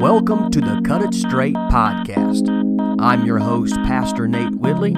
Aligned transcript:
Welcome 0.00 0.50
to 0.52 0.62
the 0.62 0.80
Cut 0.82 1.02
It 1.02 1.12
Straight 1.12 1.54
podcast. 1.54 2.48
I'm 2.98 3.26
your 3.26 3.38
host, 3.38 3.74
Pastor 3.84 4.26
Nate 4.26 4.54
Whitley. 4.54 4.94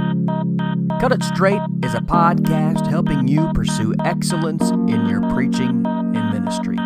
Cut 1.01 1.11
It 1.11 1.25
Straight 1.25 1.61
is 1.83 1.95
a 1.95 2.01
podcast 2.01 2.87
helping 2.87 3.27
you 3.27 3.51
pursue 3.53 3.97
excellence 4.05 4.71
in 4.71 5.07
your 5.09 5.29
preaching 5.33 5.85
and 5.85 6.31
ministry. 6.31 6.77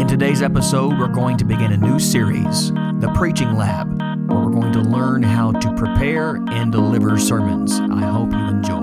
In 0.00 0.08
today's 0.08 0.42
episode, 0.42 0.98
we're 0.98 1.06
going 1.06 1.36
to 1.36 1.44
begin 1.44 1.70
a 1.70 1.76
new 1.76 2.00
series, 2.00 2.72
The 2.72 3.12
Preaching 3.14 3.54
Lab, 3.54 3.86
where 4.28 4.40
we're 4.40 4.50
going 4.50 4.72
to 4.72 4.80
learn 4.80 5.22
how 5.22 5.52
to 5.52 5.72
prepare 5.74 6.42
and 6.50 6.72
deliver 6.72 7.16
sermons. 7.20 7.78
I 7.78 8.00
hope 8.00 8.32
you 8.32 8.48
enjoy. 8.48 8.81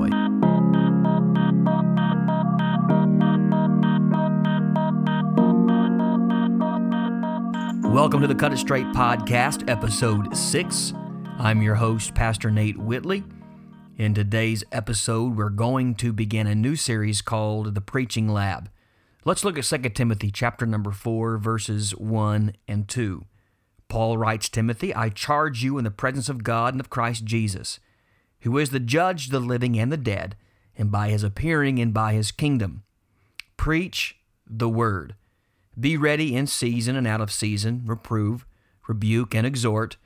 Welcome 8.10 8.22
to 8.22 8.34
the 8.34 8.40
Cut 8.40 8.54
It 8.54 8.58
Straight 8.58 8.88
podcast, 8.88 9.70
episode 9.70 10.36
6. 10.36 10.94
I'm 11.38 11.62
your 11.62 11.76
host, 11.76 12.16
Pastor 12.16 12.50
Nate 12.50 12.80
Whitley. 12.80 13.24
In 14.00 14.16
today's 14.16 14.64
episode, 14.72 15.38
we're 15.38 15.52
going 15.52 15.94
to 15.98 16.12
begin 16.12 16.48
a 16.48 16.56
new 16.56 16.76
series 16.76 17.22
called 17.22 17.76
The 17.76 17.82
Preaching 17.82 18.28
Lab. 18.28 18.72
Let's 19.26 19.46
look 19.46 19.60
at 19.60 19.66
2 19.66 19.90
Timothy 19.90 20.32
chapter 20.32 20.66
number 20.66 20.90
4 20.90 21.38
verses 21.38 21.92
1 21.96 22.54
and 22.68 22.88
2. 22.88 23.26
Paul 23.90 24.18
writes 24.18 24.50
Timothy, 24.50 24.92
I 24.96 25.10
charge 25.10 25.64
you 25.64 25.78
in 25.78 25.84
the 25.84 25.92
presence 25.92 26.30
of 26.30 26.44
God 26.44 26.74
and 26.74 26.82
of 26.82 26.90
Christ 26.90 27.26
Jesus, 27.26 27.80
who 28.40 28.58
is 28.58 28.72
the 28.72 28.80
judge 28.80 29.28
of 29.28 29.34
the 29.34 29.40
living 29.40 29.78
and 29.78 29.92
the 29.92 29.98
dead, 29.98 30.36
and 30.76 30.92
by 30.92 31.10
his 31.10 31.24
appearing 31.24 31.78
and 31.78 31.94
by 31.94 32.14
his 32.14 32.32
kingdom. 32.32 32.82
Preach 33.56 34.18
the 34.48 34.68
word. 34.68 35.14
Be 35.80 35.96
ready 35.98 36.36
in 36.36 36.48
season 36.48 36.96
and 36.96 37.08
out 37.08 37.22
of 37.22 37.32
season, 37.32 37.84
reprove, 37.86 38.46
rebuke, 38.88 39.36
and 39.36 39.46
exhort 39.46 39.98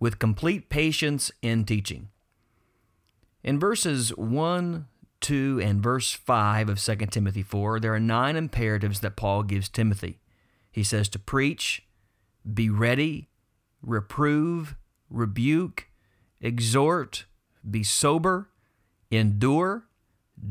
with 0.00 0.18
complete 0.18 0.68
patience 0.68 1.30
in 1.40 1.64
teaching. 1.64 2.08
In 3.44 3.58
verses 3.58 4.10
1, 4.16 4.86
2, 5.20 5.60
and 5.62 5.82
verse 5.82 6.12
5 6.12 6.68
of 6.68 6.80
2 6.80 6.96
Timothy 7.06 7.42
4, 7.42 7.80
there 7.80 7.94
are 7.94 8.00
nine 8.00 8.36
imperatives 8.36 9.00
that 9.00 9.16
Paul 9.16 9.44
gives 9.44 9.68
Timothy. 9.68 10.18
He 10.70 10.82
says 10.82 11.08
to 11.10 11.18
preach, 11.18 11.84
be 12.52 12.68
ready, 12.68 13.28
reprove, 13.80 14.74
rebuke, 15.08 15.88
exhort, 16.40 17.26
be 17.68 17.84
sober, 17.84 18.48
endure, 19.10 19.84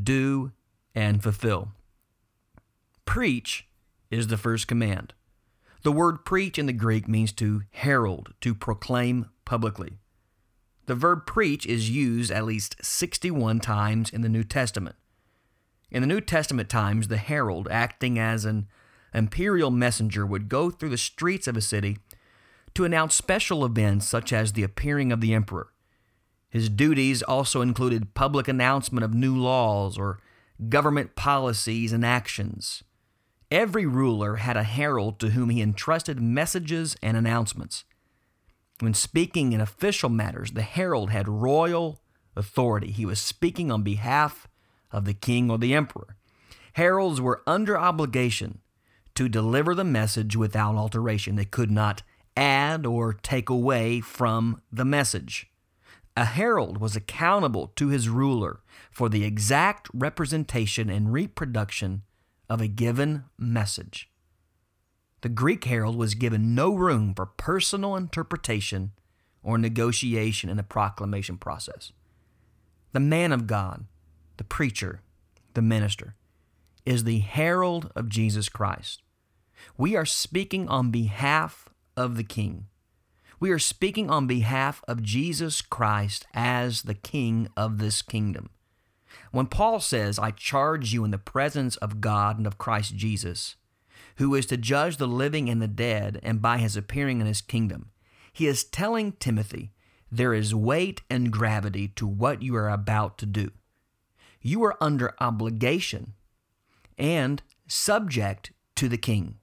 do, 0.03 0.52
and 0.95 1.22
fulfill. 1.22 1.70
Preach 3.05 3.67
is 4.12 4.28
the 4.28 4.38
first 4.38 4.67
command. 4.67 5.14
The 5.84 5.92
word 5.92 6.26
preach 6.26 6.59
in 6.59 6.67
the 6.67 6.73
Greek 6.73 7.08
means 7.08 7.31
to 7.34 7.64
herald, 7.72 8.34
to 8.42 8.54
proclaim 8.54 9.30
publicly. 9.45 9.98
The 10.86 10.95
verb 10.95 11.26
preach 11.26 11.66
is 11.66 11.90
used 11.90 12.32
at 12.32 12.45
least 12.45 12.76
61 12.84 13.62
times 13.62 14.09
in 14.09 14.22
the 14.22 14.30
New 14.30 14.44
Testament. 14.44 14.95
In 15.89 16.02
the 16.02 16.08
New 16.08 16.22
Testament 16.22 16.70
times, 16.70 17.08
the 17.08 17.17
herald, 17.17 17.67
acting 17.72 18.20
as 18.20 18.45
an 18.45 18.67
imperial 19.14 19.72
messenger, 19.72 20.26
would 20.26 20.50
go 20.50 20.70
through 20.70 20.89
the 20.89 20.98
streets 20.98 21.48
of 21.48 21.58
a 21.58 21.62
city 21.62 21.98
to 22.73 22.86
announce 22.86 23.16
special 23.16 23.66
events 23.66 24.08
such 24.08 24.32
as 24.32 24.54
the 24.54 24.64
appearing 24.64 25.12
of 25.12 25.22
the 25.22 25.34
emperor. 25.34 25.72
His 26.50 26.70
duties 26.70 27.23
also 27.23 27.62
included 27.62 28.14
public 28.14 28.48
announcement 28.48 29.04
of 29.04 29.14
new 29.14 29.36
laws 29.36 29.98
or 29.98 30.20
government 30.70 31.16
policies 31.16 31.92
and 31.92 32.06
actions. 32.06 32.84
Every 33.52 33.85
ruler 33.85 34.38
had 34.38 34.55
a 34.55 34.63
herald 34.63 35.19
to 35.19 35.31
whom 35.31 35.49
he 35.49 35.61
entrusted 35.61 36.21
messages 36.21 36.95
and 37.03 37.17
announcements. 37.17 37.83
When 38.80 38.93
speaking 38.93 39.52
in 39.52 39.59
official 39.59 40.09
matters, 40.09 40.52
the 40.52 40.61
herald 40.61 41.09
had 41.11 41.27
royal 41.27 42.02
authority. 42.36 42.92
He 42.92 43.05
was 43.05 43.20
speaking 43.20 43.70
on 43.70 43.83
behalf 43.83 44.48
of 44.89 45.03
the 45.03 45.14
king 45.14 45.52
or 45.52 45.58
the 45.58 45.73
emperor. 45.73 46.15
Heralds 46.73 47.20
were 47.20 47.43
under 47.45 47.77
obligation 47.77 48.59
to 49.15 49.27
deliver 49.27 49.76
the 49.76 49.83
message 49.83 50.37
without 50.37 50.76
alteration. 50.76 51.36
They 51.36 51.43
could 51.43 51.70
not 51.70 52.03
add 52.37 52.86
or 52.86 53.11
take 53.11 53.49
away 53.49 53.99
from 53.99 54.61
the 54.71 54.86
message. 54.86 55.52
A 56.15 56.23
herald 56.23 56.77
was 56.77 56.95
accountable 56.95 57.67
to 57.76 57.89
his 57.89 58.08
ruler 58.08 58.61
for 58.89 59.09
the 59.09 59.26
exact 59.26 59.89
representation 59.93 60.89
and 60.89 61.11
reproduction 61.11 62.03
of 62.52 62.60
a 62.60 62.67
given 62.67 63.23
message. 63.38 64.10
The 65.22 65.30
Greek 65.30 65.64
herald 65.64 65.95
was 65.95 66.16
given 66.16 66.54
no 66.54 66.73
room 66.73 67.14
for 67.16 67.26
personal 67.26 67.95
interpretation 67.95 68.92
or 69.42 69.58
negotiation 69.58 70.50
in 70.50 70.58
the 70.58 70.64
proclamation 70.64 71.38
process. 71.38 71.94
The 72.92 73.00
man 73.00 73.32
of 73.32 73.48
God, 73.48 73.86
the 74.36 74.44
preacher, 74.44 75.00
the 75.54 75.62
minister, 75.62 76.16
is 76.86 77.06
the 77.06 77.20
herald 77.20 77.89
of 77.95 78.10
Jesus 78.10 78.50
Christ. 78.50 79.02
We 79.78 79.95
are 79.95 80.06
speaking 80.06 80.68
on 80.68 80.92
behalf 80.92 81.70
of 81.95 82.18
the 82.18 82.23
King. 82.26 82.66
We 83.39 83.52
are 83.52 83.60
speaking 83.60 84.10
on 84.10 84.28
behalf 84.28 84.83
of 84.89 85.02
Jesus 85.02 85.62
Christ 85.62 86.26
as 86.33 86.82
the 86.82 86.95
King 86.95 87.48
of 87.56 87.78
this 87.78 88.02
kingdom. 88.02 88.50
When 89.32 89.48
Paul 89.48 89.80
says, 89.80 90.20
I 90.20 90.32
charge 90.32 90.94
you 90.94 91.04
in 91.05 91.11
the 91.11 91.17
presence 91.17 91.77
of 91.77 92.02
God 92.02 92.38
and 92.38 92.45
of 92.45 92.58
Christ 92.58 92.95
Jesus, 92.95 93.55
who 94.17 94.36
is 94.36 94.45
to 94.48 94.58
judge 94.58 94.98
the 94.98 95.08
living 95.08 95.49
and 95.49 95.61
the 95.61 95.67
dead, 95.67 96.20
and 96.22 96.42
by 96.42 96.58
his 96.58 96.76
appearing 96.76 97.21
in 97.21 97.27
his 97.27 97.42
kingdom, 97.42 97.92
he 98.33 98.48
is 98.48 98.64
telling 98.64 99.14
Timothy, 99.14 99.71
there 100.11 100.33
is 100.33 100.54
weight 100.54 101.02
and 101.10 101.32
gravity 101.32 101.88
to 101.89 102.05
what 102.05 102.42
you 102.42 102.55
are 102.55 102.70
about 102.70 103.17
to 103.20 103.26
do. 103.26 103.52
You 104.42 104.64
are 104.64 104.76
under 104.82 105.14
obligation 105.20 106.14
and 106.98 107.42
subject 107.67 108.52
to 108.76 108.89
the 108.89 108.98
king. 108.98 109.36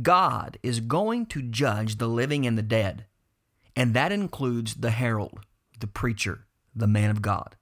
God 0.00 0.58
is 0.62 0.80
going 0.80 1.26
to 1.26 1.42
judge 1.42 1.98
the 1.98 2.08
living 2.08 2.46
and 2.46 2.58
the 2.58 2.62
dead, 2.62 3.06
and 3.76 3.94
that 3.94 4.12
includes 4.12 4.74
the 4.74 4.90
herald, 4.90 5.40
the 5.78 5.86
preacher, 5.86 6.46
the 6.74 6.86
man 6.86 7.10
of 7.10 7.22
God. 7.22 7.56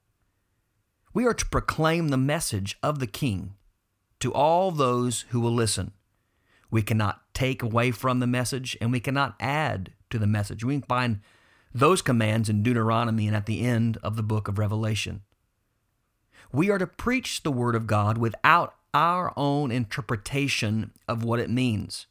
We 1.15 1.27
are 1.27 1.34
to 1.34 1.47
proclaim 1.47 2.09
the 2.09 2.17
message 2.17 2.78
of 2.83 2.99
the 2.99 3.06
King 3.06 3.55
to 4.21 4.33
all 4.33 4.71
those 4.71 5.27
who 5.31 5.41
will 5.41 5.53
listen. 5.53 5.93
We 6.71 6.81
cannot 6.81 7.21
take 7.34 7.62
away 7.62 7.91
from 7.91 8.21
the 8.21 8.27
message 8.27 8.77
and 8.81 8.91
we 8.91 9.00
cannot 9.00 9.34
add 9.39 9.93
to 10.11 10.19
the 10.19 10.27
message. 10.27 10.65
We 10.65 10.75
can 10.75 10.83
find 10.83 11.21
those 11.75 12.00
commands 12.00 12.49
in 12.49 12.62
Deuteronomy 12.62 13.27
and 13.27 13.37
at 13.37 13.47
the 13.47 13.61
end 13.61 13.99
of 14.03 14.17
the 14.17 14.23
book 14.23 14.49
of 14.49 14.59
Revelation. 14.59 15.23
We 16.50 16.71
are 16.71 16.78
to 16.78 16.87
preach 16.87 17.43
the 17.43 17.53
Word 17.53 17.75
of 17.75 17.87
God 17.87 18.17
without 18.17 18.75
our 18.94 19.33
own 19.37 19.71
interpretation 19.71 20.93
of 21.09 21.25
what 21.25 21.41
it 21.41 21.50
means. 21.50 22.06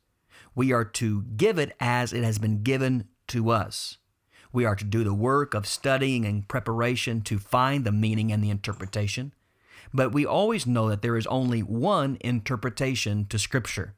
We 0.53 0.71
are 0.73 0.85
to 0.85 1.23
give 1.37 1.57
it 1.57 1.75
as 1.79 2.11
it 2.11 2.23
has 2.23 2.37
been 2.37 2.61
given 2.63 3.07
to 3.27 3.49
us. 3.49 3.97
We 4.53 4.65
are 4.65 4.75
to 4.75 4.85
do 4.85 5.03
the 5.03 5.13
work 5.13 5.53
of 5.53 5.65
studying 5.65 6.25
and 6.25 6.47
preparation 6.47 7.21
to 7.21 7.39
find 7.39 7.85
the 7.85 7.91
meaning 7.91 8.31
and 8.31 8.43
the 8.43 8.49
interpretation. 8.49 9.33
But 9.93 10.11
we 10.11 10.25
always 10.25 10.67
know 10.67 10.89
that 10.89 11.01
there 11.01 11.17
is 11.17 11.27
only 11.27 11.61
one 11.61 12.17
interpretation 12.21 13.25
to 13.27 13.39
Scripture. 13.39 13.95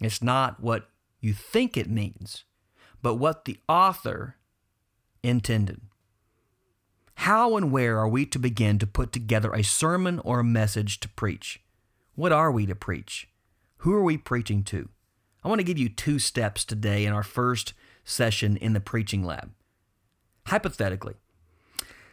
It's 0.00 0.22
not 0.22 0.60
what 0.60 0.88
you 1.20 1.32
think 1.32 1.76
it 1.76 1.88
means, 1.88 2.44
but 3.02 3.14
what 3.14 3.44
the 3.44 3.58
author 3.68 4.36
intended. 5.22 5.80
How 7.20 7.56
and 7.56 7.72
where 7.72 7.98
are 7.98 8.08
we 8.08 8.26
to 8.26 8.38
begin 8.38 8.78
to 8.78 8.86
put 8.86 9.12
together 9.12 9.52
a 9.52 9.64
sermon 9.64 10.20
or 10.20 10.40
a 10.40 10.44
message 10.44 11.00
to 11.00 11.08
preach? 11.08 11.60
What 12.14 12.32
are 12.32 12.50
we 12.50 12.66
to 12.66 12.74
preach? 12.74 13.28
Who 13.78 13.94
are 13.94 14.02
we 14.02 14.18
preaching 14.18 14.62
to? 14.64 14.90
I 15.42 15.48
want 15.48 15.60
to 15.60 15.64
give 15.64 15.78
you 15.78 15.88
two 15.88 16.18
steps 16.18 16.64
today 16.64 17.06
in 17.06 17.12
our 17.12 17.22
first 17.22 17.72
session 18.06 18.56
in 18.56 18.72
the 18.72 18.80
preaching 18.80 19.22
lab. 19.22 19.52
Hypothetically, 20.46 21.16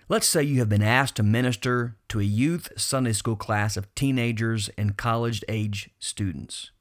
let's 0.10 0.28
say 0.28 0.44
you 0.44 0.60
have 0.60 0.68
been 0.68 0.84
asked 0.84 1.16
to 1.16 1.24
minister 1.24 1.96
to 2.10 2.20
a 2.20 2.24
youth 2.24 2.70
Sunday 2.76 3.14
school 3.14 3.38
class 3.38 3.78
of 3.78 3.94
teenagers 3.96 4.70
and 4.78 4.98
college 4.98 5.42
age 5.48 5.92
students. 6.00 6.72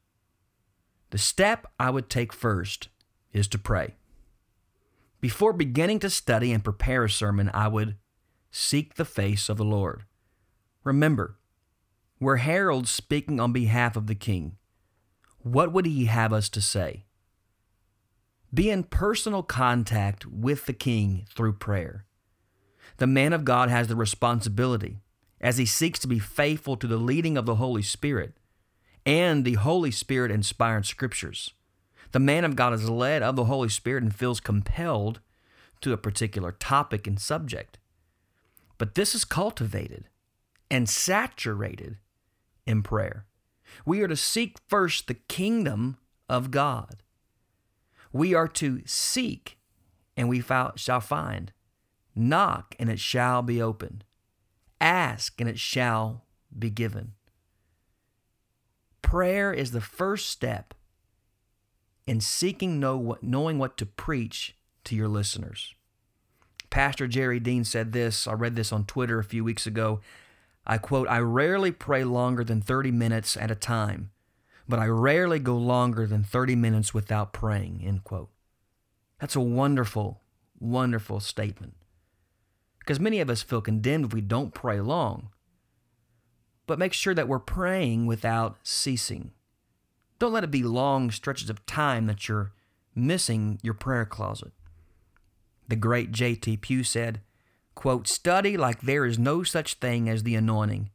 The 1.11 1.19
step 1.19 1.67
I 1.79 1.91
would 1.91 2.09
take 2.09 2.33
first 2.33 2.89
is 3.33 3.47
to 3.49 3.59
pray. 3.59 3.95
Before 5.21 5.53
beginning 5.53 6.01
to 6.01 6.11
study 6.11 6.51
and 6.51 6.65
prepare 6.65 7.05
a 7.05 7.11
sermon, 7.11 7.51
I 7.55 7.69
would 7.69 7.97
seek 8.51 8.95
the 8.95 9.05
face 9.05 9.49
of 9.49 9.59
the 9.59 9.65
Lord. 9.65 10.05
Remember, 10.85 11.37
we're 12.19 12.37
heralds 12.37 12.91
speaking 12.91 13.39
on 13.41 13.53
behalf 13.53 13.95
of 13.95 14.07
the 14.07 14.15
King. 14.15 14.57
What 15.39 15.73
would 15.73 15.87
he 15.87 16.07
have 16.07 16.33
us 16.33 16.49
to 16.51 16.61
say? 16.61 17.05
Be 18.55 18.71
in 18.71 18.85
personal 18.85 19.43
contact 19.43 20.27
with 20.27 20.67
the 20.67 20.73
King 20.73 21.27
through 21.35 21.55
prayer. 21.55 22.05
The 22.99 23.07
man 23.07 23.33
of 23.33 23.45
God 23.45 23.71
has 23.71 23.89
the 23.89 23.97
responsibility, 23.97 24.99
as 25.41 25.57
he 25.57 25.67
seeks 25.67 25.99
to 26.01 26.09
be 26.09 26.19
faithful 26.19 26.77
to 26.77 26.87
the 26.87 26.99
leading 26.99 27.37
of 27.37 27.47
the 27.47 27.57
Holy 27.57 27.83
Spirit 27.83 28.35
and 29.05 29.45
the 29.45 29.55
Holy 29.55 29.91
Spirit 29.91 30.31
inspired 30.31 30.87
scriptures. 30.87 31.53
The 32.13 32.21
man 32.21 32.45
of 32.45 32.57
God 32.57 32.73
is 32.73 32.89
led 32.89 33.23
of 33.23 33.37
the 33.37 33.45
Holy 33.45 33.69
Spirit 33.69 34.03
and 34.03 34.15
feels 34.15 34.39
compelled 34.39 35.21
to 35.81 35.93
a 35.93 35.99
particular 35.99 36.53
topic 36.53 37.07
and 37.07 37.19
subject. 37.19 37.79
But 38.79 38.95
this 38.95 39.15
is 39.15 39.25
cultivated 39.25 40.09
and 40.71 40.89
saturated 40.89 41.97
in 42.67 42.83
prayer. 42.83 43.27
We 43.85 44.03
are 44.03 44.09
to 44.09 44.17
seek 44.17 44.59
first 44.69 45.09
the 45.09 45.15
kingdom 45.15 45.97
of 46.29 46.51
God. 46.51 47.03
We 48.13 48.35
are 48.35 48.49
to 48.49 48.83
seek 48.85 49.59
and 50.17 50.29
we 50.29 50.43
shall 50.77 51.01
find. 51.01 51.53
Knock 52.15 52.75
and 52.79 52.91
it 52.91 53.01
shall 53.01 53.43
be 53.43 53.61
opened. 53.63 54.05
Ask 54.81 55.41
and 55.41 55.49
it 55.49 55.59
shall 55.59 56.25
be 56.57 56.71
given. 56.71 57.13
Prayer 59.01 59.53
is 59.53 59.73
the 59.73 59.81
first 59.81 60.29
step 60.29 60.75
in 62.07 62.21
seeking 62.21 62.81
know 62.81 62.97
what, 62.97 63.23
knowing 63.23 63.59
what 63.59 63.77
to 63.79 63.87
preach 63.87 64.57
to 64.85 64.95
your 64.95 65.09
listeners. 65.09 65.75
Pastor 66.71 67.07
Jerry 67.07 67.39
Dean 67.39 67.65
said 67.65 67.93
this. 67.93 68.27
I 68.27 68.33
read 68.33 68.57
this 68.57 68.73
on 68.73 68.85
Twitter 68.85 69.19
a 69.19 69.25
few 69.25 69.45
weeks 69.45 69.67
ago. 69.67 70.01
I 70.67 70.79
quote, 70.79 71.09
I 71.09 71.19
rarely 71.19 71.71
pray 71.71 72.05
longer 72.05 72.45
than 72.45 72.61
30 72.61 72.91
minutes 72.93 73.37
at 73.37 73.51
a 73.51 73.55
time, 73.55 74.11
but 74.73 74.79
I 74.79 74.87
rarely 74.87 75.39
go 75.39 75.59
longer 75.59 76.07
than 76.07 76.25
30 76.25 76.57
minutes 76.57 76.95
without 76.95 77.35
praying, 77.35 77.83
end 77.85 78.05
quote. 78.05 78.31
That's 79.21 79.37
a 79.37 79.41
wonderful, 79.41 80.23
wonderful 80.59 81.21
statement. 81.21 81.75
Because 82.79 82.99
many 82.99 83.21
of 83.21 83.29
us 83.29 83.43
feel 83.43 83.61
condemned 83.61 84.07
if 84.07 84.15
we 84.15 84.23
don't 84.23 84.55
pray 84.55 84.81
long. 84.81 85.29
But 86.67 86.79
make 86.79 86.95
sure 86.95 87.13
that 87.13 87.29
we're 87.29 87.39
praying 87.39 88.07
without 88.07 88.57
ceasing. 88.63 89.33
Don't 90.19 90.33
let 90.33 90.43
it 90.43 90.51
be 90.51 90.63
long 90.63 91.11
stretches 91.11 91.51
of 91.51 91.67
time 91.67 92.07
that 92.07 92.27
you're 92.27 92.53
missing 92.95 93.59
your 93.63 93.75
prayer 93.75 94.07
closet. 94.07 94.53
The 95.69 95.77
great 95.77 96.13
J.T. 96.13 96.57
Pugh 96.57 96.83
said, 96.83 97.21
quote, 97.75 98.09
Study 98.09 98.57
like 98.57 98.81
there 98.81 99.05
is 99.05 99.19
no 99.19 99.43
such 99.43 99.75
thing 99.75 100.09
as 100.09 100.23
the 100.23 100.35
anointing. 100.35 100.89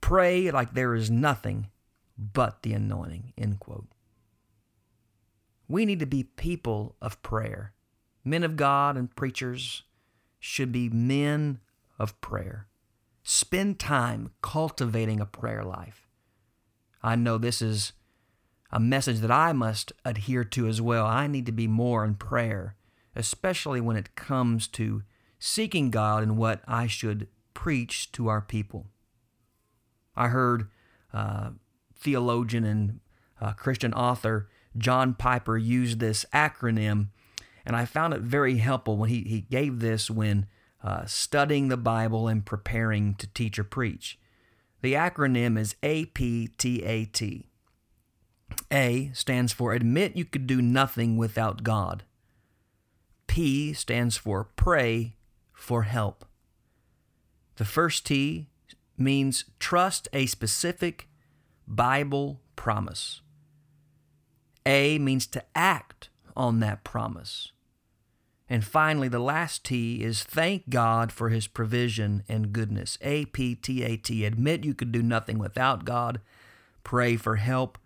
Pray 0.00 0.50
like 0.50 0.72
there 0.72 0.94
is 0.94 1.10
nothing 1.10 1.68
but 2.18 2.62
the 2.62 2.72
anointing, 2.72 3.32
end 3.36 3.60
quote. 3.60 3.88
We 5.68 5.84
need 5.84 6.00
to 6.00 6.06
be 6.06 6.22
people 6.22 6.96
of 7.02 7.22
prayer. 7.22 7.72
Men 8.24 8.42
of 8.42 8.56
God 8.56 8.96
and 8.96 9.14
preachers 9.14 9.82
should 10.38 10.72
be 10.72 10.88
men 10.88 11.60
of 11.98 12.20
prayer. 12.20 12.68
Spend 13.22 13.78
time 13.78 14.30
cultivating 14.42 15.20
a 15.20 15.26
prayer 15.26 15.64
life. 15.64 16.08
I 17.02 17.16
know 17.16 17.38
this 17.38 17.60
is 17.60 17.92
a 18.70 18.80
message 18.80 19.20
that 19.20 19.30
I 19.30 19.52
must 19.52 19.92
adhere 20.04 20.44
to 20.44 20.66
as 20.66 20.80
well. 20.80 21.06
I 21.06 21.26
need 21.26 21.46
to 21.46 21.52
be 21.52 21.66
more 21.66 22.04
in 22.04 22.14
prayer, 22.14 22.76
especially 23.14 23.80
when 23.80 23.96
it 23.96 24.14
comes 24.14 24.68
to 24.68 25.02
seeking 25.38 25.90
God 25.90 26.22
and 26.22 26.36
what 26.36 26.62
I 26.66 26.86
should 26.86 27.28
preach 27.54 28.12
to 28.12 28.28
our 28.28 28.40
people. 28.40 28.86
I 30.16 30.28
heard 30.28 30.68
uh, 31.12 31.50
theologian 32.06 32.64
and 32.64 33.00
uh, 33.40 33.52
Christian 33.52 33.92
author 33.92 34.48
John 34.78 35.14
Piper 35.14 35.58
used 35.58 35.98
this 35.98 36.24
acronym, 36.32 37.08
and 37.64 37.74
I 37.74 37.84
found 37.84 38.14
it 38.14 38.20
very 38.20 38.58
helpful 38.58 38.96
when 38.96 39.10
he, 39.10 39.22
he 39.22 39.40
gave 39.40 39.80
this 39.80 40.08
when 40.08 40.46
uh, 40.84 41.04
studying 41.06 41.66
the 41.66 41.76
Bible 41.76 42.28
and 42.28 42.46
preparing 42.46 43.14
to 43.16 43.26
teach 43.26 43.58
or 43.58 43.64
preach. 43.64 44.20
The 44.82 44.92
acronym 44.92 45.58
is 45.58 45.74
APTAT. 45.82 47.46
A 48.70 49.10
stands 49.12 49.52
for 49.52 49.72
admit 49.72 50.16
you 50.16 50.24
could 50.24 50.46
do 50.46 50.62
nothing 50.62 51.16
without 51.16 51.64
God. 51.64 52.04
P 53.26 53.72
stands 53.72 54.16
for 54.16 54.44
pray 54.44 55.16
for 55.52 55.82
help. 55.82 56.24
The 57.56 57.64
first 57.64 58.06
T 58.06 58.46
means 58.96 59.44
trust 59.58 60.08
a 60.12 60.26
specific 60.26 61.08
Bible 61.66 62.40
promise. 62.54 63.20
A 64.64 64.98
means 64.98 65.26
to 65.28 65.44
act 65.54 66.08
on 66.36 66.60
that 66.60 66.84
promise. 66.84 67.52
And 68.48 68.64
finally, 68.64 69.08
the 69.08 69.18
last 69.18 69.64
T 69.64 70.02
is 70.02 70.22
thank 70.22 70.68
God 70.70 71.10
for 71.10 71.30
his 71.30 71.46
provision 71.48 72.22
and 72.28 72.52
goodness. 72.52 72.96
A 73.00 73.24
P 73.26 73.54
T 73.54 73.82
A 73.82 73.96
T. 73.96 74.24
Admit 74.24 74.64
you 74.64 74.74
could 74.74 74.92
do 74.92 75.02
nothing 75.02 75.38
without 75.38 75.84
God. 75.84 76.20
Pray 76.84 77.16
for 77.16 77.36
help. 77.36 77.78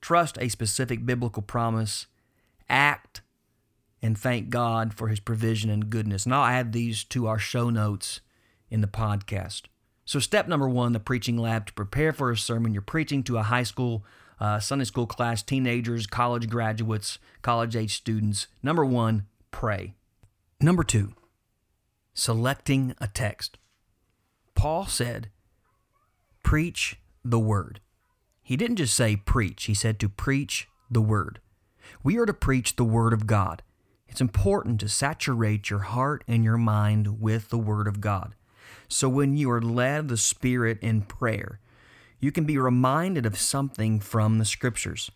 Trust 0.00 0.36
a 0.40 0.48
specific 0.48 1.06
biblical 1.06 1.42
promise. 1.42 2.06
Act 2.68 3.22
and 4.02 4.18
thank 4.18 4.50
God 4.50 4.94
for 4.94 5.08
his 5.08 5.20
provision 5.20 5.70
and 5.70 5.90
goodness. 5.90 6.24
And 6.24 6.34
I'll 6.34 6.44
add 6.44 6.72
these 6.72 7.04
to 7.04 7.26
our 7.26 7.38
show 7.38 7.70
notes 7.70 8.20
in 8.70 8.80
the 8.80 8.86
podcast. 8.86 9.62
So, 10.10 10.18
step 10.18 10.48
number 10.48 10.68
one, 10.68 10.90
the 10.90 10.98
preaching 10.98 11.38
lab 11.38 11.66
to 11.66 11.72
prepare 11.72 12.12
for 12.12 12.32
a 12.32 12.36
sermon. 12.36 12.72
You're 12.72 12.82
preaching 12.82 13.22
to 13.22 13.38
a 13.38 13.44
high 13.44 13.62
school, 13.62 14.04
uh, 14.40 14.58
Sunday 14.58 14.84
school 14.84 15.06
class, 15.06 15.40
teenagers, 15.40 16.08
college 16.08 16.50
graduates, 16.50 17.20
college 17.42 17.76
age 17.76 17.94
students. 17.94 18.48
Number 18.60 18.84
one, 18.84 19.26
pray. 19.52 19.94
Number 20.60 20.82
two, 20.82 21.12
selecting 22.12 22.92
a 23.00 23.06
text. 23.06 23.56
Paul 24.56 24.86
said, 24.86 25.30
Preach 26.42 26.98
the 27.24 27.38
word. 27.38 27.78
He 28.42 28.56
didn't 28.56 28.78
just 28.78 28.96
say 28.96 29.14
preach, 29.14 29.66
he 29.66 29.74
said 29.74 30.00
to 30.00 30.08
preach 30.08 30.66
the 30.90 31.00
word. 31.00 31.38
We 32.02 32.18
are 32.18 32.26
to 32.26 32.34
preach 32.34 32.74
the 32.74 32.82
word 32.82 33.12
of 33.12 33.28
God. 33.28 33.62
It's 34.08 34.20
important 34.20 34.80
to 34.80 34.88
saturate 34.88 35.70
your 35.70 35.78
heart 35.78 36.24
and 36.26 36.42
your 36.42 36.58
mind 36.58 37.20
with 37.20 37.50
the 37.50 37.58
word 37.58 37.86
of 37.86 38.00
God. 38.00 38.34
So 38.88 39.08
when 39.08 39.36
you 39.36 39.50
are 39.50 39.62
led 39.62 40.00
of 40.00 40.08
the 40.08 40.16
Spirit 40.16 40.78
in 40.82 41.02
prayer, 41.02 41.60
you 42.18 42.32
can 42.32 42.44
be 42.44 42.58
reminded 42.58 43.26
of 43.26 43.38
something 43.38 44.00
from 44.00 44.38
the 44.38 44.44
scriptures. 44.44 45.10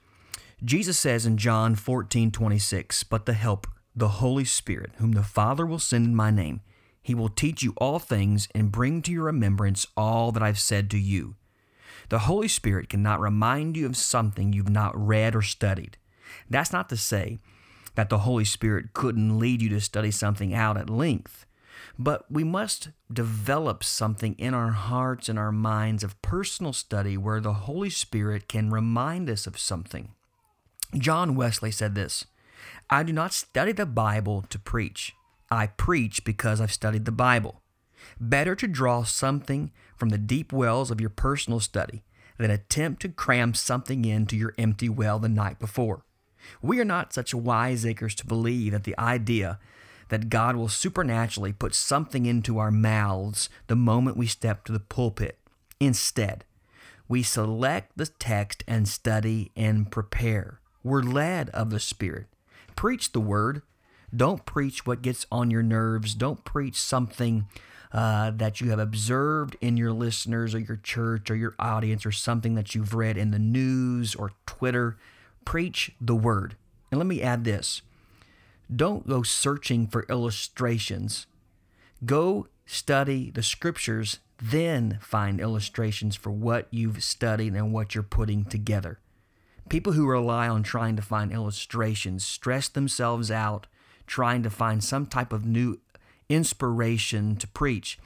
Jesus 0.65 0.99
says 0.99 1.27
in 1.27 1.37
John 1.37 1.75
14 1.75 2.31
26, 2.31 3.05
But 3.05 3.27
the 3.27 3.35
Helper, 3.35 3.71
the 3.95 4.09
Holy 4.09 4.45
Spirit, 4.45 4.93
whom 4.97 5.12
the 5.12 5.23
Father 5.23 5.67
will 5.67 5.79
send 5.79 6.06
in 6.06 6.15
my 6.15 6.31
name. 6.31 6.62
He 7.03 7.15
will 7.15 7.29
teach 7.29 7.62
you 7.62 7.75
all 7.77 7.99
things 7.99 8.49
and 8.55 8.73
bring 8.73 9.03
to 9.03 9.12
your 9.12 9.25
remembrance 9.25 9.87
all 9.97 10.33
that 10.33 10.43
I've 10.43 10.59
said 10.59 10.91
to 10.91 10.99
you. 10.99 11.37
The 12.09 12.21
Holy 12.21 12.49
Spirit 12.49 12.89
cannot 12.89 13.21
remind 13.21 13.77
you 13.77 13.87
of 13.87 13.96
something 13.96 14.53
you've 14.53 14.70
not 14.70 14.96
read 14.96 15.34
or 15.34 15.43
studied. 15.43 15.99
That's 16.49 16.73
not 16.73 16.89
to 16.89 16.96
say 16.96 17.39
that 17.94 18.08
the 18.08 18.19
Holy 18.19 18.44
Spirit 18.44 18.94
couldn't 18.94 19.39
lead 19.39 19.63
you 19.63 19.69
to 19.70 19.81
study 19.81 20.11
something 20.11 20.55
out 20.55 20.77
at 20.77 20.91
length, 20.91 21.44
but 21.98 22.31
we 22.31 22.44
must 22.44 22.91
develop 23.13 23.84
something 23.84 24.34
in 24.39 24.55
our 24.55 24.72
hearts 24.72 25.29
and 25.29 25.39
our 25.39 25.53
minds 25.53 26.03
of 26.03 26.20
personal 26.22 26.72
study 26.72 27.17
where 27.17 27.41
the 27.41 27.53
Holy 27.53 27.91
Spirit 27.91 28.48
can 28.48 28.70
remind 28.70 29.31
us 29.31 29.46
of 29.46 29.58
something. 29.58 30.13
John 30.96 31.34
Wesley 31.34 31.70
said 31.70 31.94
this 31.94 32.27
I 32.91 33.03
do 33.03 33.13
not 33.13 33.32
study 33.32 33.72
the 33.72 33.86
Bible 33.86 34.44
to 34.51 34.58
preach. 34.58 35.13
I 35.51 35.69
preach 35.69 36.24
because 36.24 36.60
I've 36.60 36.72
studied 36.72 37.05
the 37.05 37.13
Bible. 37.13 37.63
Better 38.20 38.55
to 38.56 38.67
draw 38.67 39.05
something 39.05 39.70
from 39.96 40.10
the 40.10 40.19
deep 40.19 40.53
wells 40.53 40.91
of 40.91 41.01
your 41.01 41.10
personal 41.10 41.60
study 41.60 42.05
than 42.39 42.51
attempt 42.51 43.03
to 43.03 43.08
cram 43.08 43.55
something 43.55 44.05
into 44.05 44.36
your 44.36 44.55
empty 44.58 44.89
well 44.89 45.19
the 45.19 45.29
night 45.29 45.58
before. 45.58 46.05
We 46.60 46.81
are 46.81 46.84
not 46.84 47.13
such 47.13 47.34
wiseacres 47.34 48.15
to 48.17 48.27
believe 48.27 48.72
that 48.72 48.84
the 48.84 48.98
idea 48.98 49.58
that 50.08 50.29
God 50.29 50.56
will 50.56 50.69
supernaturally 50.69 51.53
put 51.53 51.75
something 51.75 52.27
into 52.27 52.58
our 52.58 52.70
mouths 52.70 53.49
the 53.67 53.77
moment 53.77 54.17
we 54.17 54.27
step 54.27 54.65
to 54.65 54.73
the 54.73 54.81
pulpit. 54.81 55.39
Instead, 55.81 56.44
we 57.08 57.23
select 57.23 57.93
the 57.96 58.06
text 58.06 58.65
and 58.67 58.89
study 58.89 59.51
and 59.56 59.91
prepare. 59.91 60.61
We're 60.82 61.03
led 61.03 61.51
of 61.51 61.70
the 61.70 61.81
Spirit. 61.81 62.27
Preach 62.77 63.13
the 63.13 63.20
word. 63.20 63.63
Don't 64.15 64.44
preach 64.46 64.87
what 64.87 65.03
gets 65.03 65.27
on 65.31 65.51
your 65.51 65.63
nerves. 65.63 66.15
Don't 66.15 66.44
preach 66.44 66.77
something 66.77 67.46
uh, 67.93 68.32
that 68.32 68.61
you 68.61 68.70
have 68.70 68.79
observed 68.79 69.56
in 69.61 69.77
your 69.77 69.93
listeners 69.93 70.55
or 70.55 70.58
your 70.58 70.77
church 70.77 71.31
or 71.31 71.37
your 71.37 71.55
audience 71.58 72.05
or 72.05 72.13
something 72.13 72.55
that 72.55 72.75
you've 72.75 72.94
read 72.94 73.17
in 73.17 73.31
the 73.31 73.39
news 73.39 74.15
or 74.15 74.32
Twitter. 74.46 74.96
Preach 75.44 75.93
the 76.01 76.15
word. 76.15 76.56
And 76.91 76.99
let 76.99 77.06
me 77.06 77.23
add 77.23 77.44
this 77.44 77.82
don't 78.75 79.06
go 79.06 79.23
searching 79.23 79.87
for 79.87 80.06
illustrations. 80.09 81.27
Go 82.05 82.49
study 82.67 83.31
the 83.31 83.43
scriptures, 83.43 84.21
then 84.43 84.99
find 85.01 85.41
illustrations 85.41 86.17
for 86.17 86.31
what 86.31 86.69
you've 86.71 87.03
studied 87.03 87.55
and 87.55 87.73
what 87.73 87.94
you're 87.94 88.03
putting 88.03 88.44
together. 88.44 88.99
People 89.69 89.93
who 89.93 90.06
rely 90.06 90.49
on 90.49 90.63
trying 90.63 90.97
to 90.97 91.03
find 91.03 91.33
illustrations 91.33 92.25
stress 92.25 92.69
themselves 92.69 93.31
out 93.31 93.67
trying 94.06 94.43
to 94.43 94.51
find 94.51 94.85
some 94.85 95.06
type 95.06 95.33
of 95.33 95.47
new 95.47 95.81
inspiration 96.29 97.37
to 97.37 97.49
preach. 97.49 97.99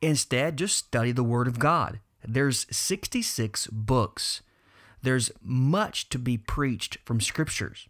Instead, 0.00 0.56
just 0.56 0.76
study 0.76 1.12
the 1.12 1.22
Word 1.22 1.46
of 1.46 1.58
God. 1.58 2.00
There's 2.26 2.66
66 2.70 3.66
books 3.68 4.42
There's 5.02 5.32
much 5.42 6.08
to 6.10 6.18
be 6.18 6.38
preached 6.38 6.98
from 7.04 7.20
scriptures. 7.20 7.88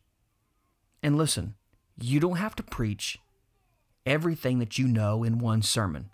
And 1.02 1.16
listen, 1.16 1.54
you 2.00 2.20
don't 2.20 2.36
have 2.36 2.56
to 2.56 2.62
preach 2.62 3.18
everything 4.06 4.58
that 4.58 4.78
you 4.78 4.86
know 4.86 5.22
in 5.22 5.38
one 5.38 5.62
sermon. 5.62 6.10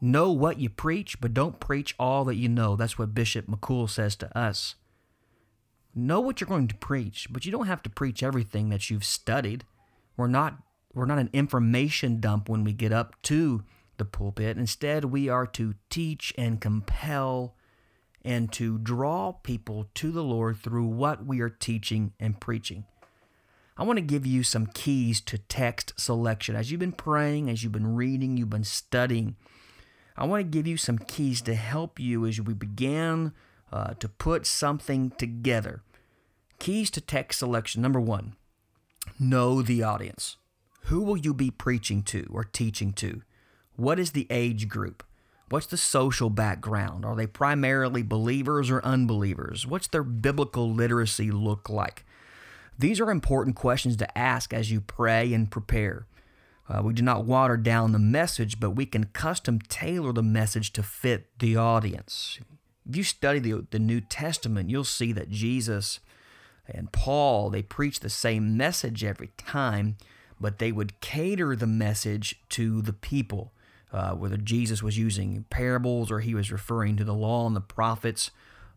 Know 0.00 0.32
what 0.32 0.58
you 0.58 0.70
preach, 0.70 1.20
but 1.20 1.34
don't 1.34 1.60
preach 1.60 1.94
all 1.98 2.24
that 2.24 2.36
you 2.36 2.48
know. 2.48 2.74
That's 2.74 2.98
what 2.98 3.14
Bishop 3.14 3.46
McCool 3.46 3.88
says 3.88 4.16
to 4.16 4.38
us. 4.38 4.76
Know 5.94 6.20
what 6.20 6.40
you're 6.40 6.48
going 6.48 6.68
to 6.68 6.76
preach, 6.76 7.26
but 7.30 7.44
you 7.44 7.52
don't 7.52 7.66
have 7.66 7.82
to 7.82 7.90
preach 7.90 8.22
everything 8.22 8.70
that 8.70 8.88
you've 8.88 9.04
studied. 9.04 9.64
We're 10.16 10.28
not 10.28 10.58
we're 10.94 11.06
not 11.06 11.18
an 11.18 11.30
information 11.32 12.20
dump 12.20 12.48
when 12.48 12.64
we 12.64 12.72
get 12.72 12.92
up 12.92 13.20
to 13.22 13.62
the 13.96 14.04
pulpit. 14.04 14.56
Instead, 14.56 15.04
we 15.06 15.28
are 15.28 15.46
to 15.46 15.74
teach 15.88 16.32
and 16.36 16.60
compel 16.60 17.54
and 18.24 18.52
to 18.52 18.78
draw 18.78 19.32
people 19.32 19.88
to 19.94 20.10
the 20.10 20.24
Lord 20.24 20.56
through 20.56 20.86
what 20.86 21.24
we 21.24 21.40
are 21.40 21.48
teaching 21.48 22.12
and 22.18 22.40
preaching. 22.40 22.84
I 23.80 23.82
want 23.84 23.96
to 23.96 24.02
give 24.02 24.26
you 24.26 24.42
some 24.42 24.66
keys 24.66 25.22
to 25.22 25.38
text 25.38 25.94
selection. 25.98 26.54
As 26.54 26.70
you've 26.70 26.80
been 26.80 26.92
praying, 26.92 27.48
as 27.48 27.62
you've 27.62 27.72
been 27.72 27.94
reading, 27.94 28.36
you've 28.36 28.50
been 28.50 28.62
studying, 28.62 29.36
I 30.18 30.26
want 30.26 30.40
to 30.40 30.50
give 30.50 30.66
you 30.66 30.76
some 30.76 30.98
keys 30.98 31.40
to 31.42 31.54
help 31.54 31.98
you 31.98 32.26
as 32.26 32.38
we 32.38 32.52
begin 32.52 33.32
uh, 33.72 33.94
to 33.94 34.06
put 34.06 34.46
something 34.46 35.12
together. 35.12 35.82
Keys 36.58 36.90
to 36.90 37.00
text 37.00 37.38
selection. 37.38 37.80
Number 37.80 38.02
one, 38.02 38.34
know 39.18 39.62
the 39.62 39.82
audience. 39.82 40.36
Who 40.84 41.00
will 41.00 41.16
you 41.16 41.32
be 41.32 41.50
preaching 41.50 42.02
to 42.02 42.28
or 42.30 42.44
teaching 42.44 42.92
to? 42.94 43.22
What 43.76 43.98
is 43.98 44.10
the 44.10 44.26
age 44.28 44.68
group? 44.68 45.02
What's 45.48 45.66
the 45.66 45.78
social 45.78 46.28
background? 46.28 47.06
Are 47.06 47.16
they 47.16 47.26
primarily 47.26 48.02
believers 48.02 48.70
or 48.70 48.84
unbelievers? 48.84 49.66
What's 49.66 49.88
their 49.88 50.04
biblical 50.04 50.70
literacy 50.70 51.30
look 51.30 51.70
like? 51.70 52.04
These 52.80 52.98
are 52.98 53.10
important 53.10 53.56
questions 53.56 53.96
to 53.98 54.18
ask 54.18 54.54
as 54.54 54.72
you 54.72 54.80
pray 54.80 55.34
and 55.34 55.50
prepare. 55.50 56.06
Uh, 56.66 56.80
we 56.82 56.94
do 56.94 57.02
not 57.02 57.26
water 57.26 57.58
down 57.58 57.92
the 57.92 57.98
message, 57.98 58.58
but 58.58 58.70
we 58.70 58.86
can 58.86 59.04
custom 59.04 59.58
tailor 59.58 60.14
the 60.14 60.22
message 60.22 60.72
to 60.72 60.82
fit 60.82 61.26
the 61.38 61.56
audience. 61.56 62.38
If 62.88 62.96
you 62.96 63.02
study 63.02 63.38
the, 63.38 63.66
the 63.70 63.78
New 63.78 64.00
Testament, 64.00 64.70
you'll 64.70 64.84
see 64.84 65.12
that 65.12 65.28
Jesus 65.28 66.00
and 66.66 66.90
Paul, 66.90 67.50
they 67.50 67.62
preach 67.62 68.00
the 68.00 68.08
same 68.08 68.56
message 68.56 69.04
every 69.04 69.30
time, 69.36 69.96
but 70.40 70.58
they 70.58 70.72
would 70.72 71.00
cater 71.00 71.54
the 71.54 71.66
message 71.66 72.40
to 72.50 72.80
the 72.80 72.94
people. 72.94 73.52
Uh, 73.92 74.12
whether 74.12 74.36
Jesus 74.38 74.82
was 74.82 74.96
using 74.96 75.44
parables 75.50 76.10
or 76.10 76.20
he 76.20 76.34
was 76.34 76.52
referring 76.52 76.96
to 76.96 77.04
the 77.04 77.12
law 77.12 77.46
and 77.46 77.56
the 77.56 77.60
prophets. 77.60 78.30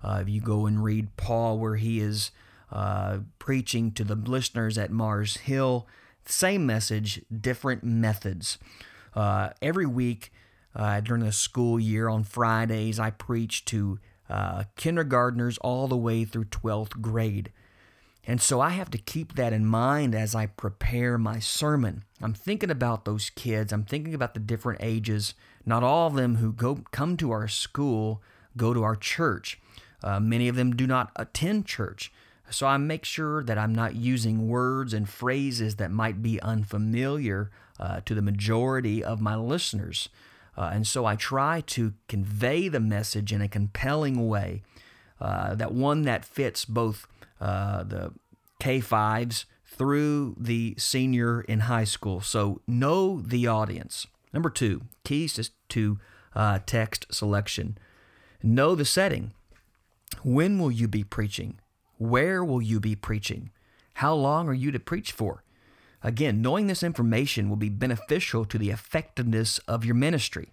Uh, 0.04 0.20
if 0.22 0.28
you 0.28 0.42
go 0.42 0.66
and 0.66 0.84
read 0.84 1.16
Paul, 1.16 1.60
where 1.60 1.76
he 1.76 2.00
is 2.00 2.32
uh, 2.74 3.20
preaching 3.40 3.92
to 3.92 4.04
the 4.04 4.16
listeners 4.16 4.78
at 4.78 4.92
Mars 4.92 5.38
Hill. 5.38 5.88
Same 6.26 6.66
message, 6.66 7.22
different 7.32 7.84
methods. 7.84 8.58
Uh, 9.14 9.52
every 9.62 9.86
week 9.86 10.34
uh, 10.76 11.00
during 11.00 11.24
the 11.24 11.32
school 11.32 11.80
year 11.80 12.10
on 12.10 12.24
Fridays, 12.24 13.00
I 13.00 13.12
preach 13.12 13.64
to 13.66 14.00
uh, 14.30 14.64
kindergartners 14.76 15.58
all 15.60 15.88
the 15.88 15.96
way 15.96 16.26
through 16.26 16.46
12th 16.46 17.00
grade. 17.00 17.52
And 18.26 18.42
so 18.42 18.60
I 18.62 18.70
have 18.70 18.90
to 18.92 18.98
keep 18.98 19.36
that 19.36 19.54
in 19.54 19.66
mind 19.66 20.16
as 20.16 20.34
I 20.34 20.48
prepare 20.48 21.18
my 21.18 21.40
sermon. 21.40 22.06
I'm 22.22 22.34
thinking 22.34 22.72
about 22.72 23.06
those 23.06 23.30
kids. 23.30 23.72
I'm 23.72 23.84
thinking 23.84 24.16
about 24.16 24.34
the 24.34 24.40
different 24.40 24.82
ages. 24.82 25.34
Not 25.66 25.84
all 25.84 26.08
of 26.08 26.16
them 26.16 26.38
who 26.38 26.54
go 26.54 26.80
come 26.92 27.18
to 27.18 27.32
our 27.32 27.48
school 27.48 28.22
go 28.56 28.74
to 28.74 28.82
our 28.82 28.96
church. 28.96 29.60
Uh, 30.02 30.20
many 30.20 30.48
of 30.48 30.56
them 30.56 30.76
do 30.76 30.88
not 30.88 31.12
attend 31.16 31.66
church. 31.66 32.12
So 32.50 32.68
I 32.68 32.78
make 32.78 33.06
sure 33.06 33.44
that 33.44 33.58
I'm 33.58 33.74
not 33.74 33.96
using 33.96 34.48
words 34.48 34.94
and 34.94 35.10
phrases 35.10 35.78
that 35.78 35.92
might 35.92 36.22
be 36.22 36.42
unfamiliar 36.42 37.50
uh, 37.80 38.02
to 38.06 38.14
the 38.14 38.22
majority 38.22 39.04
of 39.04 39.22
my 39.22 39.36
listeners. 39.36 40.10
Uh, 40.56 40.70
and 40.74 40.86
so 40.86 41.06
I 41.06 41.16
try 41.16 41.62
to 41.68 41.94
convey 42.08 42.68
the 42.68 42.80
message 42.80 43.34
in 43.34 43.42
a 43.42 43.48
compelling 43.48 44.28
way, 44.28 44.62
uh, 45.20 45.56
that 45.56 45.74
one 45.74 46.04
that 46.04 46.26
fits 46.26 46.64
both 46.66 47.08
uh, 47.42 47.84
the 47.84 48.14
K5s 48.62 49.46
through 49.66 50.36
the 50.40 50.76
senior 50.78 51.42
in 51.42 51.62
high 51.62 51.84
school. 51.86 52.22
So 52.22 52.62
know 52.68 53.20
the 53.20 53.48
audience. 53.48 54.06
Number 54.32 54.50
two, 54.50 54.82
keys 55.04 55.34
to, 55.34 55.50
to 55.70 56.00
uh, 56.36 56.60
text 56.66 57.08
selection. 57.12 57.78
Know 58.44 58.76
the 58.76 58.86
setting. 58.86 59.32
When 60.24 60.60
will 60.60 60.72
you 60.72 60.88
be 60.88 61.04
preaching? 61.04 61.60
Where 62.04 62.44
will 62.44 62.62
you 62.62 62.82
be 62.82 62.96
preaching? 62.98 63.52
How 63.94 64.14
long 64.14 64.50
are 64.50 64.54
you 64.54 64.72
to 64.72 64.80
preach 64.80 65.14
for? 65.14 65.46
Again, 66.04 66.42
knowing 66.42 66.68
this 66.68 66.84
information 66.84 67.48
will 67.48 67.56
be 67.56 67.70
beneficial 67.70 68.44
to 68.44 68.58
the 68.58 68.72
effectiveness 68.72 69.58
of 69.70 69.86
your 69.86 69.96
ministry. 69.96 70.50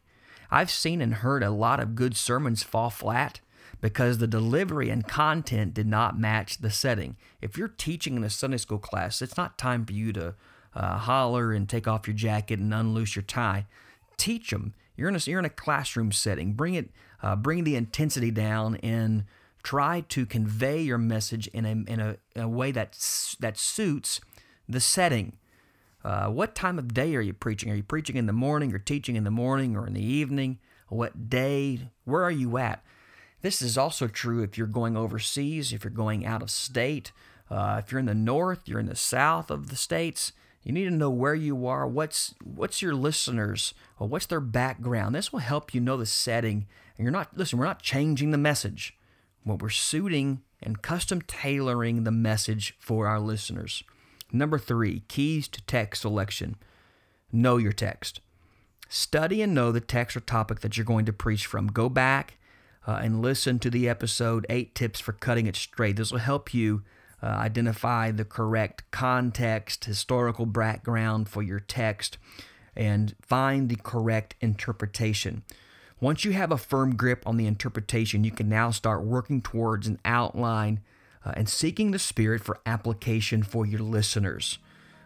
I've 0.52 0.71
seen 0.71 1.00
and 1.00 1.12
heard 1.12 1.42
a 1.42 1.50
lot 1.50 1.80
of 1.80 1.97
good 1.97 2.16
sermons 2.16 2.62
fall 2.62 2.88
flat 2.88 3.40
because 3.80 4.19
the 4.19 4.28
delivery 4.28 4.90
and 4.90 5.09
content 5.09 5.75
did 5.75 5.88
not 5.88 6.16
match 6.16 6.59
the 6.59 6.71
setting. 6.71 7.16
If 7.40 7.59
you're 7.59 7.66
teaching 7.66 8.14
in 8.14 8.23
a 8.23 8.30
Sunday 8.30 8.59
school 8.59 8.78
class, 8.78 9.21
it's 9.21 9.37
not 9.37 9.59
time 9.59 9.85
for 9.85 9.92
you 9.92 10.12
to 10.12 10.37
uh, 10.76 10.99
holler 10.99 11.52
and 11.52 11.69
take 11.69 11.88
off 11.88 12.07
your 12.07 12.14
jacket 12.14 12.61
and 12.61 12.73
unloose 12.73 13.16
your 13.16 13.25
tie. 13.25 13.66
Teach 14.16 14.50
them. 14.50 14.75
You're 14.97 15.09
in 15.09 15.16
a, 15.16 15.19
you're 15.19 15.40
in 15.40 15.45
a 15.45 15.50
classroom 15.50 16.12
setting. 16.12 16.52
Bring 16.52 16.75
it. 16.75 16.90
Uh, 17.21 17.35
bring 17.35 17.64
the 17.64 17.75
intensity 17.75 18.30
down 18.30 18.76
and 18.76 19.25
Try 19.62 20.02
to 20.09 20.26
convey 20.26 20.81
your 20.81 20.99
message 20.99 21.47
in 21.49 21.64
a, 21.64 21.71
in 21.71 22.00
a, 22.00 22.17
in 22.35 22.43
a 22.43 22.49
way 22.49 22.73
that, 22.73 22.93
that 23.40 23.59
suits 23.59 24.21
the 24.69 24.81
setting. 24.81 25.35
Uh, 26.02 26.29
what 26.29 26.55
time 26.55 26.79
of 26.79 26.95
day 26.95 27.14
are 27.14 27.21
you 27.21 27.35
preaching? 27.35 27.71
Are 27.71 27.75
you 27.75 27.83
preaching 27.83 28.17
in 28.17 28.26
the 28.26 28.33
morning 28.33 28.73
or 28.75 28.79
teaching 28.79 29.17
in 29.17 29.25
the 29.25 29.31
morning 29.31 29.76
or 29.76 29.87
in 29.87 29.95
the 29.95 30.05
evening? 30.05 30.59
What 30.88 31.29
day? 31.29 31.90
Where 32.05 32.25
are 32.25 32.31
you 32.31 32.57
at? 32.57 32.83
This 33.43 33.62
is 33.62 33.79
also 33.79 34.07
true 34.07 34.43
if 34.43 34.59
you're 34.59 34.67
going 34.67 34.97
overseas, 34.97 35.73
if 35.73 35.85
you're 35.85 35.90
going 35.90 36.26
out 36.26 36.43
of 36.43 36.50
state, 36.50 37.12
uh, 37.50 37.81
if 37.83 37.90
you're 37.90 37.99
in 37.99 38.07
the 38.07 38.14
north, 38.14 38.62
you're 38.67 38.81
in 38.81 38.87
the 38.87 38.97
south 38.97 39.50
of 39.50 39.69
the 39.69 39.76
states. 39.76 40.33
You 40.62 40.73
need 40.73 40.85
to 40.85 40.90
know 40.90 41.11
where 41.11 41.35
you 41.35 41.67
are. 41.67 41.87
What's 41.87 42.35
what's 42.45 42.83
your 42.83 42.95
listeners? 42.95 43.73
Or 43.99 44.07
what's 44.07 44.26
their 44.26 44.40
background? 44.40 45.14
This 45.14 45.33
will 45.33 45.40
help 45.40 45.75
you 45.75 45.81
know 45.81 45.97
the 45.97 46.07
setting. 46.07 46.67
And 46.97 47.05
you're 47.05 47.12
not 47.12 47.37
listen. 47.37 47.59
We're 47.59 47.64
not 47.64 47.83
changing 47.83 48.31
the 48.31 48.38
message 48.38 48.95
what 49.44 49.62
we're 49.62 49.68
suiting 49.68 50.42
and 50.62 50.82
custom 50.82 51.23
tailoring 51.23 52.04
the 52.04 52.11
message 52.11 52.76
for 52.78 53.06
our 53.06 53.20
listeners. 53.20 53.82
Number 54.32 54.59
three, 54.59 55.02
keys 55.09 55.49
to 55.49 55.62
text 55.62 56.02
selection. 56.02 56.56
Know 57.32 57.56
your 57.56 57.73
text. 57.73 58.20
Study 58.88 59.40
and 59.42 59.54
know 59.54 59.73
the 59.73 59.80
text 59.80 60.16
or 60.16 60.20
topic 60.20 60.61
that 60.61 60.76
you're 60.76 60.85
going 60.85 61.06
to 61.06 61.12
preach 61.12 61.47
from. 61.47 61.68
Go 61.68 61.88
back 61.88 62.38
uh, 62.87 63.00
and 63.02 63.23
listen 63.23 63.59
to 63.61 63.70
the 63.70 63.88
episode 63.88 64.47
Eight 64.49 64.75
Tips 64.75 65.00
for 65.00 65.12
Cutting 65.12 65.47
It 65.47 65.56
Straight. 65.56 65.97
This 65.97 66.12
will 66.12 66.18
help 66.18 66.52
you 66.52 66.82
uh, 67.23 67.26
identify 67.26 68.11
the 68.11 68.25
correct 68.25 68.85
context, 68.90 69.85
historical 69.85 70.47
background 70.47 71.28
for 71.28 71.42
your 71.42 71.61
text, 71.61 72.18
and 72.75 73.14
find 73.20 73.68
the 73.68 73.76
correct 73.76 74.35
interpretation. 74.40 75.42
Once 76.00 76.25
you 76.25 76.33
have 76.33 76.50
a 76.50 76.57
firm 76.57 76.97
grip 76.97 77.23
on 77.26 77.37
the 77.37 77.47
interpretation, 77.47 78.25
you 78.25 78.30
can 78.30 78.49
now 78.49 78.71
start 78.71 79.02
working 79.02 79.42
towards 79.42 79.87
an 79.87 79.99
outline 80.04 80.80
uh, 81.26 81.33
and 81.37 81.49
seeking 81.49 81.90
the 81.90 81.99
Spirit 81.99 82.40
for 82.42 82.59
application 82.64 83.42
for 83.42 83.66
your 83.66 83.80
listeners. 83.80 84.59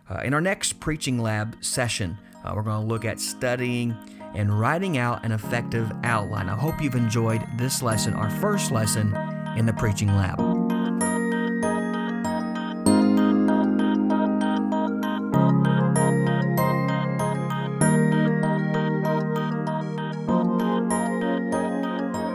Uh, 0.09 0.21
in 0.23 0.33
our 0.33 0.41
next 0.41 0.79
Preaching 0.79 1.19
Lab 1.19 1.57
session, 1.61 2.17
uh, 2.45 2.53
we're 2.55 2.63
going 2.63 2.81
to 2.81 2.87
look 2.87 3.05
at 3.05 3.19
studying 3.19 3.97
and 4.35 4.59
writing 4.61 4.97
out 4.97 5.25
an 5.25 5.33
effective 5.33 5.91
outline. 6.05 6.49
I 6.49 6.57
hope 6.57 6.81
you've 6.81 6.95
enjoyed 6.95 7.45
this 7.57 7.83
lesson, 7.83 8.15
our 8.15 8.31
first 8.31 8.71
lesson 8.71 9.17
in 9.57 9.67
the 9.67 9.73
Preaching 9.73 10.15
Lab. 10.15 10.54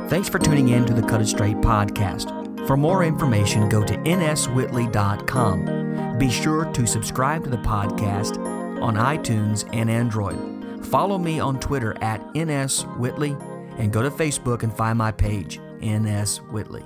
Thanks 0.09 0.27
for 0.27 0.39
tuning 0.39 0.69
in 0.69 0.87
to 0.87 0.93
the 0.95 1.03
Cut 1.03 1.21
It 1.21 1.27
Straight 1.27 1.57
podcast. 1.57 2.65
For 2.65 2.75
more 2.75 3.03
information, 3.03 3.69
go 3.69 3.83
to 3.83 3.93
nswhitley.com. 3.93 6.17
Be 6.17 6.31
sure 6.31 6.65
to 6.65 6.87
subscribe 6.87 7.43
to 7.43 7.51
the 7.51 7.57
podcast 7.57 8.39
on 8.81 8.95
iTunes 8.95 9.69
and 9.71 9.87
Android. 9.87 10.83
Follow 10.87 11.19
me 11.19 11.39
on 11.39 11.59
Twitter 11.59 11.95
at 12.01 12.25
nswhitley 12.33 13.39
and 13.77 13.93
go 13.93 14.01
to 14.01 14.09
Facebook 14.09 14.63
and 14.63 14.75
find 14.75 14.97
my 14.97 15.11
page, 15.11 15.59
NS 15.79 16.37
Whitley. 16.51 16.83